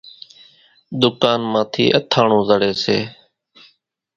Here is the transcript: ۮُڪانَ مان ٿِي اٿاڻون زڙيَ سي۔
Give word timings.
ۮُڪانَ 1.01 1.39
مان 1.51 1.65
ٿِي 1.71 1.85
اٿاڻون 1.99 2.41
زڙيَ 2.47 2.71
سي۔ 2.83 2.97